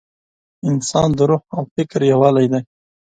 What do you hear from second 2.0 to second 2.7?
یووالی دی.